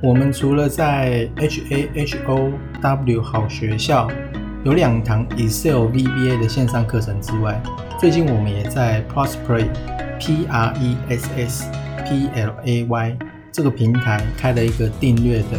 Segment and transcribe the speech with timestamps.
[0.00, 4.08] 我们除了在 H A H O W 好学校
[4.64, 7.60] 有两堂 Excel VBA 的线上课程之外，
[7.98, 9.66] 最近我们也在 Prospery
[10.20, 11.70] P R E S S
[12.06, 13.18] P L A Y
[13.50, 15.58] 这个平台开了一个订阅的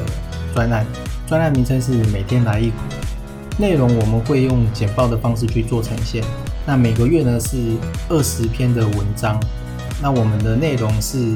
[0.53, 0.85] 专案，
[1.27, 2.77] 专案名称是每天来一股，
[3.57, 6.23] 内容我们会用简报的方式去做呈现。
[6.65, 7.57] 那每个月呢是
[8.07, 9.37] 二十篇的文章，
[10.01, 11.35] 那我们的内容是。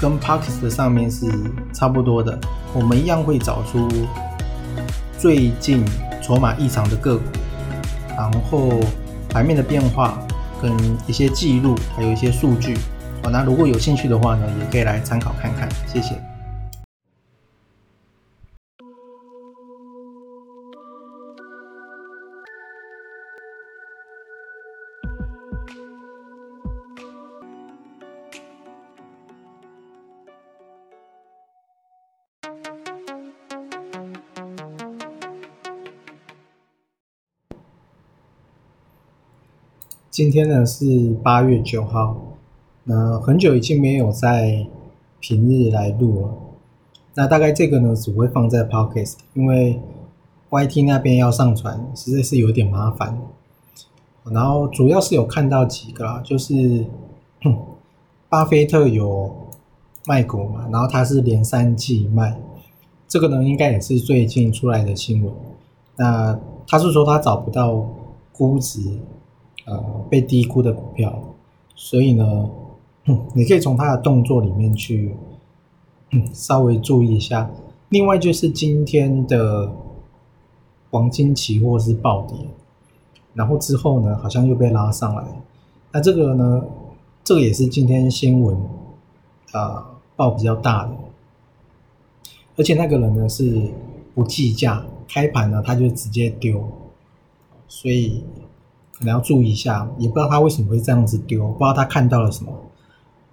[0.00, 1.26] 跟 Parkes 的上面是
[1.72, 2.38] 差不多的，
[2.72, 3.88] 我们一样会找出
[5.18, 5.84] 最近
[6.22, 7.24] 筹码异常的个股，
[8.16, 8.80] 然后
[9.28, 10.18] 盘面的变化
[10.62, 10.72] 跟
[11.06, 12.76] 一些记录，还有一些数据。
[13.22, 15.68] 好，那如果有兴趣的话呢，也可以来参考看看。
[15.86, 16.14] 谢谢。
[40.10, 42.16] 今天呢是八月九号，
[42.84, 44.66] 那很久已经没有在
[45.20, 46.34] 平日来录了。
[47.14, 49.78] 那大概这个呢只会放在 Podcast，因为
[50.48, 53.20] YT 那边要上传实在是有点麻烦。
[54.24, 56.86] 然后主要是有看到几个，就是
[58.30, 59.30] 巴菲特有
[60.06, 62.40] 卖股嘛，然后他是连三季卖，
[63.06, 65.32] 这个呢应该也是最近出来的新闻。
[65.96, 67.86] 那他是说他找不到
[68.32, 68.98] 估值。
[69.68, 71.22] 呃，被低估的股票，
[71.74, 72.48] 所以呢，
[73.34, 75.14] 你可以从他的动作里面去
[76.32, 77.50] 稍微注意一下。
[77.90, 79.70] 另外就是今天的
[80.90, 82.34] 黄金期货是暴跌，
[83.34, 85.22] 然后之后呢，好像又被拉上来。
[85.92, 86.64] 那这个呢，
[87.22, 88.56] 这个也是今天新闻
[89.52, 89.86] 啊
[90.16, 90.92] 报比较大的，
[92.56, 93.70] 而且那个人呢是
[94.14, 96.66] 不计价，开盘呢他就直接丢，
[97.68, 98.24] 所以。
[98.98, 102.52] 可能要注意一下，也不知道他为什么会这样子丢，不知道他看到了什么。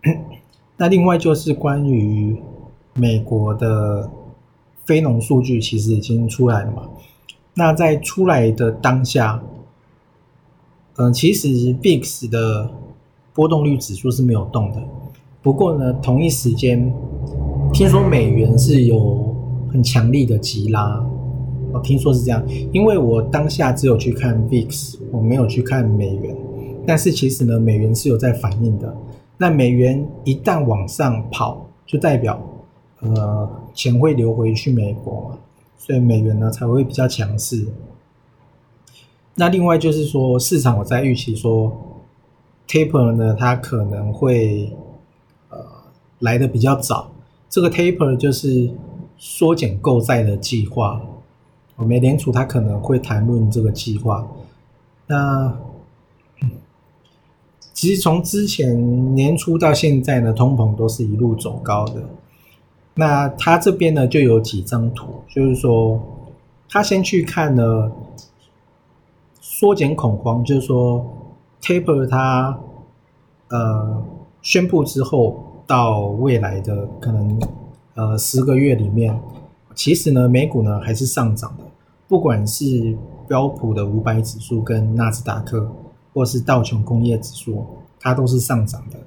[0.77, 2.39] 那另外就是关于
[2.93, 4.09] 美国的
[4.85, 6.83] 非农数据，其实已经出来了嘛？
[7.55, 9.41] 那在出来的当下，
[10.97, 12.69] 嗯，其实 VIX 的
[13.33, 14.83] 波动率指数是没有动的。
[15.41, 16.93] 不过呢，同一时间
[17.73, 19.35] 听说美元是有
[19.71, 21.03] 很强力的急拉。
[21.75, 22.41] 我听说是这样，
[22.71, 26.33] 因为我当下只有去看 VIX，我没有去看美元。
[26.87, 28.95] 但是其实呢，美元是有在反应的。
[29.37, 32.41] 那美元一旦往上跑，就代表
[33.01, 35.37] 呃钱会流回去美国嘛，
[35.77, 37.67] 所以美元呢才会比较强势。
[39.33, 41.69] 那另外就是说，市场我在预期说
[42.69, 44.71] ，taper 呢它可能会
[45.49, 45.57] 呃
[46.19, 47.11] 来的比较早。
[47.49, 48.69] 这个 taper 就是
[49.17, 51.01] 缩减购债的计划。
[51.77, 54.25] 美联储它可能会谈论这个计划。
[55.07, 55.53] 那
[57.73, 62.01] 其实从之前年初到现在呢，通膨都是一路走高的。
[62.93, 66.01] 那他这边呢就有几张图，就是说
[66.69, 67.91] 他先去看呢
[69.41, 71.05] 缩减恐慌，就是说
[71.61, 72.57] taper 它
[73.49, 74.01] 呃
[74.41, 77.41] 宣布之后到未来的可能
[77.95, 79.19] 呃十个月里面。
[79.75, 81.64] 其实呢，美股呢还是上涨的，
[82.07, 82.95] 不管是
[83.27, 85.69] 标普的五百指数跟纳斯达克，
[86.13, 87.66] 或是道琼工业指数，
[87.99, 88.99] 它都是上涨的。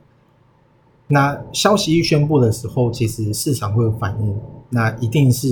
[1.07, 4.37] 那消息一宣布的时候，其实市场会有反应，
[4.69, 5.49] 那一定是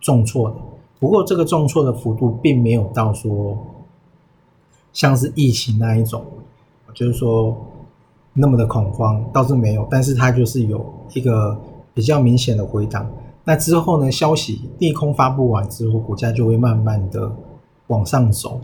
[0.00, 0.56] 重挫的。
[0.98, 3.56] 不过这个重挫的幅度并没有到说
[4.92, 6.24] 像是疫情那一种，
[6.94, 7.56] 就是说
[8.32, 11.56] 那么的恐慌，倒是没有，但是它就是有一个
[11.92, 13.06] 比较明显的回档。
[13.46, 14.10] 那之后呢？
[14.10, 17.30] 消息利空发布完之后，股价就会慢慢的
[17.88, 18.58] 往上走。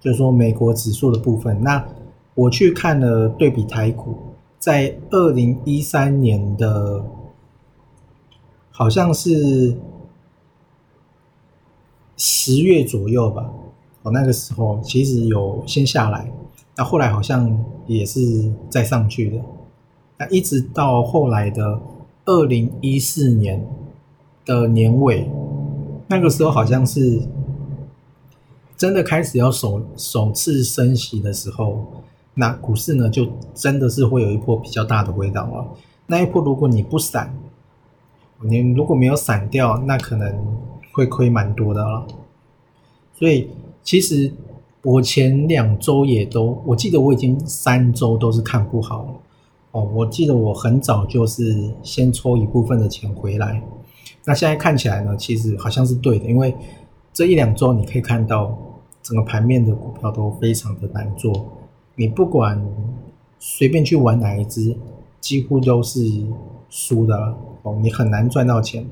[0.00, 1.62] 就是说，美国指数的部分。
[1.62, 1.86] 那
[2.34, 4.16] 我去看了对比台股，
[4.58, 7.04] 在二零一三年的，
[8.72, 9.76] 好像是
[12.16, 13.48] 十月左右吧。
[14.02, 16.28] 哦，那个时候其实有先下来，
[16.76, 19.40] 那后来好像也是再上去的。
[20.18, 21.80] 那一直到后来的
[22.24, 23.64] 二零一四年。
[24.46, 25.28] 的年尾，
[26.06, 27.20] 那个时候好像是
[28.76, 31.84] 真的开始要首首次升息的时候，
[32.34, 35.66] 那股市呢就真的是会有一波比较大的回档了。
[36.06, 37.34] 那一波如果你不闪，
[38.40, 40.32] 你如果没有闪掉，那可能
[40.92, 42.06] 会亏蛮多的了。
[43.18, 43.50] 所以
[43.82, 44.32] 其实
[44.82, 49.08] 我前两周也都，我记得我已经三周都是看不好了
[49.72, 49.90] 哦。
[49.92, 53.60] 我记得我很早就是先抽一部分的钱回来。
[54.24, 56.54] 那现在看起来呢，其实好像是对的，因为
[57.12, 58.56] 这一两周你可以看到
[59.02, 61.46] 整个盘面的股票都非常的难做，
[61.94, 62.60] 你不管
[63.38, 64.76] 随便去玩哪一只，
[65.20, 66.00] 几乎都是
[66.68, 68.86] 输的哦，你很难赚到钱，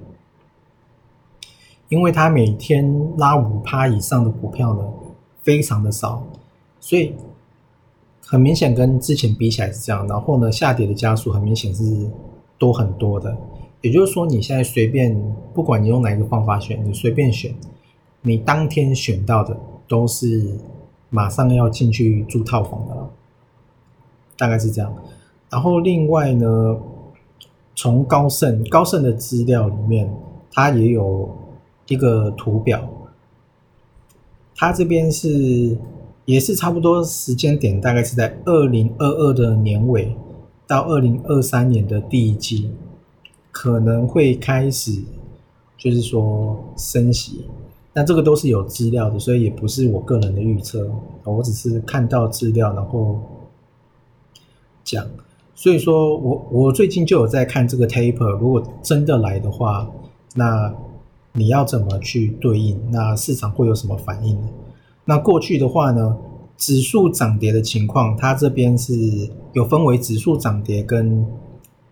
[1.89, 4.83] 因为它每天拉五趴以上的股票呢，
[5.43, 6.23] 非常的少，
[6.81, 7.15] 所以。
[8.27, 12.11] 很明显跟之前比起来是这样，然后呢，下跌的加速很明显是
[12.57, 13.37] 多很多的。
[13.85, 15.15] 也就是说，你现在随便，
[15.53, 17.55] 不管你用哪一个方法选，你随便选，
[18.23, 19.55] 你当天选到的
[19.87, 20.59] 都是
[21.11, 23.11] 马上要进去住套房的了，
[24.39, 24.91] 大概是这样。
[25.51, 26.79] 然后另外呢，
[27.77, 30.11] 从高盛高盛的资料里面，
[30.51, 31.29] 它也有
[31.87, 32.89] 一个图表，
[34.57, 35.77] 它这边是。
[36.27, 40.17] 也是差不多时间点，大概是在二零二二的年尾
[40.67, 42.71] 到二零二三年的第一季，
[43.55, 45.01] 可能会开始，
[45.79, 47.45] 就是说升息。
[47.93, 50.91] 那这个都是有资料的，所以也不是我个人的预测，
[51.23, 53.21] 我只是看到资料然后
[54.83, 55.07] 讲。
[55.55, 59.89] 所以说我我最近就有在看这个 taper，如果真的来的话，
[60.35, 60.75] 那
[61.33, 62.77] 你要怎么去对应？
[62.91, 64.49] 那市场会有什么反应呢？
[65.05, 66.19] 那过去的话呢，
[66.57, 68.93] 指数涨跌的情况，它这边是
[69.53, 71.25] 有分为指数涨跌跟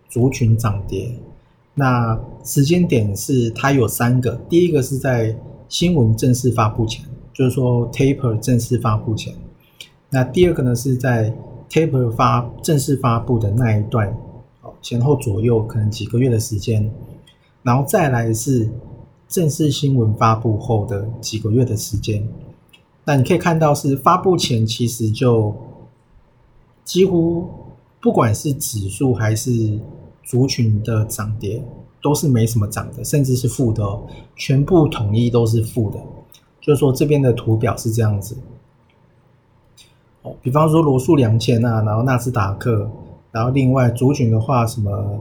[0.09, 1.17] 族群涨跌。
[1.75, 5.35] 那时间点是它有三个，第一个是在
[5.67, 7.03] 新闻正式发布前，
[7.33, 9.33] 就是说 taper 正式发布前。
[10.09, 11.33] 那第二个呢是在
[11.69, 14.07] taper 发正式发布的那一段，
[14.61, 16.91] 哦前后左右可能几个月的时间，
[17.63, 18.69] 然后再来是
[19.27, 22.27] 正式新闻发布后的几个月的时间。
[23.05, 25.55] 那你可以看到，是发布前其实就
[26.83, 27.49] 几乎
[27.99, 29.79] 不管是指数还是
[30.23, 31.63] 族群的涨跌，
[32.01, 34.03] 都是没什么涨的，甚至是负的，哦，
[34.35, 35.99] 全部统一都是负的。
[36.61, 38.37] 就是说这边的图表是这样子。
[40.41, 42.89] 比方说罗素两千啊，然后纳斯达克，
[43.31, 45.19] 然后另外族群的话，什么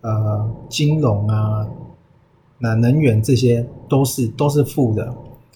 [0.00, 1.64] 呃金融啊，
[2.58, 5.14] 那能源这些都是都是负的。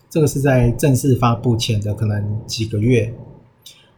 [0.09, 3.13] 这个是在正式发布前的可能几个月，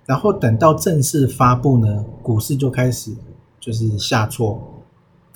[0.07, 3.13] 然后等到正式发布呢，股市就开始
[3.61, 4.59] 就是下挫，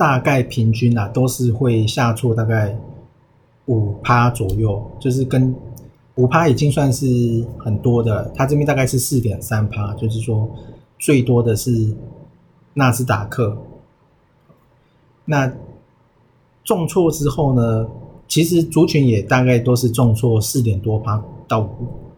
[0.01, 2.75] 大概平均啊都是会下挫大概
[3.67, 5.55] 五趴左右，就是跟
[6.15, 10.49] 五趴已经算是很多的，它这边大概是四点三趴，就是说
[10.99, 11.95] 最多的是
[12.73, 13.55] 纳斯达克，
[15.27, 15.53] 那
[16.65, 17.87] 重挫之后呢？
[18.27, 21.69] 其实族群也大概都是重挫四点多趴到五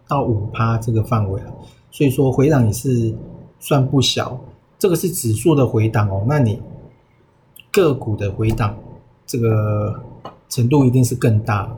[0.07, 1.53] 到五趴这个范围了，
[1.91, 3.13] 所以说回档也是
[3.59, 4.39] 算不小。
[4.79, 6.61] 这个是指数的回档哦，那你
[7.73, 8.77] 个股的回档
[9.27, 10.01] 这个
[10.49, 11.75] 程度一定是更大，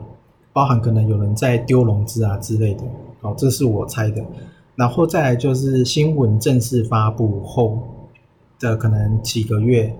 [0.53, 2.83] 包含可能有人在丢融资啊之类的
[3.21, 4.23] 哦，这是我猜的。
[4.75, 7.79] 然后再来就是新闻正式发布后
[8.59, 9.95] 的可能几个月。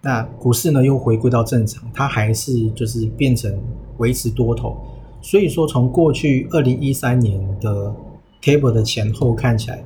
[0.00, 3.52] 那股市呢又回归到正常，它还是就是变成
[3.98, 4.76] 维持多头，
[5.20, 7.92] 所以说从过去二零一三年的
[8.40, 9.82] table 的前后看起来，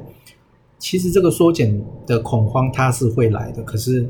[0.78, 4.08] 其实这个缩减的恐慌它是会来的，可是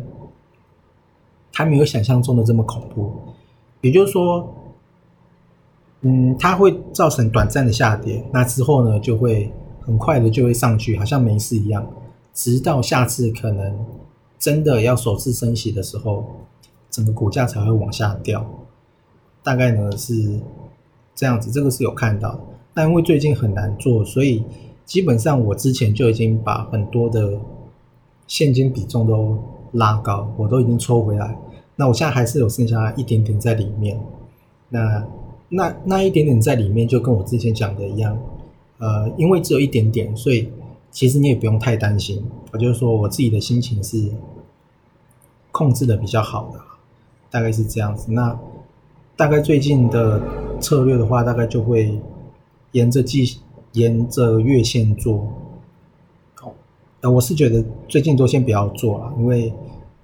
[1.57, 3.11] 还没有想象中的这么恐怖，
[3.81, 4.55] 也就是说，
[6.03, 11.87] 嗯，它会造成短暂的下跌，那之后呢就会很快的就会上去，好像没事一样，
[12.35, 13.87] 直到下次可能。
[14.39, 16.23] 真的要首次升息的时候，
[16.91, 18.47] 整个股价才会往下掉。
[19.43, 20.39] 大概呢是
[21.15, 22.39] 这样子，这个是有看到。
[22.75, 24.45] 但因为最近很难做，所以
[24.85, 27.41] 基本上我之前就已经把很多的
[28.27, 29.39] 现金比重都
[29.73, 31.35] 拉高，我都已经抽回来。
[31.77, 34.01] 那我现在还是有剩下一点点在里面。
[34.69, 35.07] 那
[35.49, 38.19] 那那一点点在里面，就跟我之前讲的一样，
[38.79, 40.51] 呃，因为只有一点点，所以。
[40.93, 44.11] 其实你也不用太担心，我就是说我自己的心情是
[45.53, 46.61] 控制的比较好的，
[47.31, 48.11] 大概是这样子。
[48.11, 48.35] 那
[49.15, 50.23] 大概最近的
[50.59, 52.01] 策略的话，大概就会
[52.73, 53.39] 沿着季
[53.73, 55.17] 沿着月线做。
[56.41, 56.51] 哦，
[57.03, 59.53] 呃，我是觉得最近都先不要做了，因为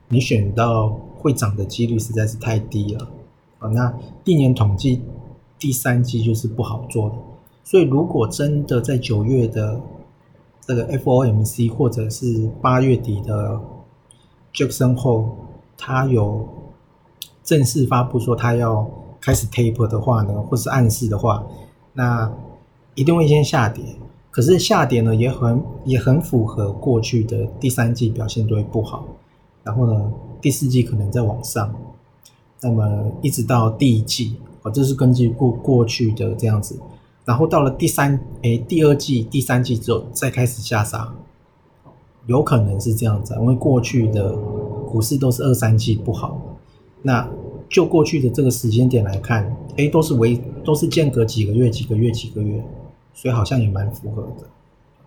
[0.09, 3.09] 你选到会涨的几率实在是太低了。
[3.59, 5.01] 啊，那历年统计
[5.59, 7.17] 第三季就是不好做的，
[7.63, 9.81] 所以如果真的在九月的
[10.61, 13.61] 这个 FOMC 或者是八月底的
[14.53, 15.37] Jackson 后，
[15.79, 16.47] 他有
[17.45, 18.89] 正式发布说他要
[19.21, 21.45] 开始 taper 的话呢，或是暗示的话，
[21.93, 22.31] 那
[22.97, 23.85] 一定会先下跌。
[24.31, 29.05] 可是下跌呢，也很也很符合过去的第三季表现都会不好，
[29.63, 31.75] 然后呢，第四季可能再往上。
[32.61, 36.79] 那么一直到第一季，哦，这是根据过过去的这样子，
[37.25, 41.13] 然后到了第三，诶，第二季、第三季之后再开始下杀，
[42.27, 44.37] 有可能是这样子，因为过去的
[44.87, 46.41] 股市都是二三季不好，
[47.03, 47.29] 那
[47.69, 52.65] 就过去的这个时间点来看，诶，都是为都是间隔几个月、几个月、几个月，
[53.13, 54.47] 所以好像也蛮符合的，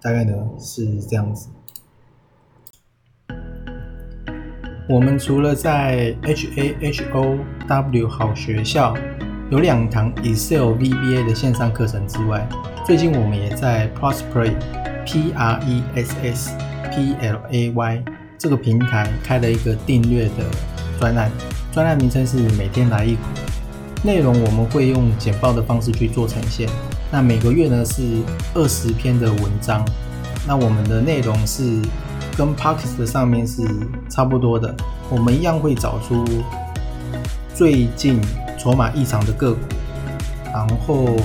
[0.01, 1.48] 大概呢是这样子。
[4.88, 8.94] 我们除了在 H A H O W 好学校
[9.50, 12.48] 有两堂 Excel VBA 的线上课程之外，
[12.86, 14.54] 最近我们也在 Prospery
[15.04, 16.51] P R E S S
[16.92, 18.04] P L A Y
[18.38, 20.46] 这个平台开了一个订阅的
[21.00, 21.32] 专案，
[21.72, 23.22] 专案名称是每天来一股，
[24.04, 26.70] 内容我们会用简报的方式去做呈现。
[27.12, 28.04] 那每个月呢是
[28.54, 29.84] 二十篇的文章，
[30.48, 31.82] 那我们的内容是。
[32.38, 33.63] 跟 Parkes 的上面是
[34.10, 34.75] 差不多的，
[35.10, 36.25] 我们一样会找出
[37.54, 38.20] 最近
[38.58, 39.60] 筹码异常的个股，
[40.54, 41.15] 然后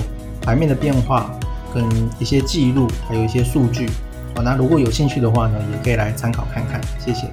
[0.41, 1.29] 盘面的变化
[1.73, 1.83] 跟
[2.19, 3.89] 一些记录，还有一些数据。
[4.35, 6.79] 好，那如果有兴趣的话呢，也可以来参考看看。
[6.97, 7.27] 谢谢。